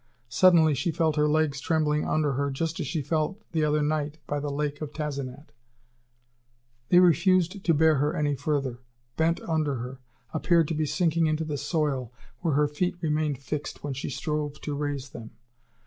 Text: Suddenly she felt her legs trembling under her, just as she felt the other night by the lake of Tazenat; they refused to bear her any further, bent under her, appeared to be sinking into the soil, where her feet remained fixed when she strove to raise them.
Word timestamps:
Suddenly 0.29 0.73
she 0.73 0.89
felt 0.89 1.15
her 1.15 1.29
legs 1.29 1.59
trembling 1.61 2.07
under 2.07 2.31
her, 2.33 2.49
just 2.49 2.79
as 2.79 2.87
she 2.87 3.03
felt 3.03 3.39
the 3.51 3.63
other 3.63 3.83
night 3.83 4.17
by 4.25 4.39
the 4.39 4.49
lake 4.49 4.81
of 4.81 4.91
Tazenat; 4.91 5.51
they 6.89 6.99
refused 6.99 7.63
to 7.63 7.73
bear 7.75 7.97
her 7.97 8.15
any 8.15 8.33
further, 8.33 8.79
bent 9.15 9.39
under 9.41 9.75
her, 9.75 9.99
appeared 10.33 10.67
to 10.69 10.73
be 10.73 10.87
sinking 10.87 11.27
into 11.27 11.45
the 11.45 11.55
soil, 11.55 12.11
where 12.39 12.55
her 12.55 12.67
feet 12.67 12.95
remained 12.99 13.37
fixed 13.37 13.83
when 13.83 13.93
she 13.93 14.09
strove 14.09 14.59
to 14.61 14.73
raise 14.73 15.09
them. 15.11 15.33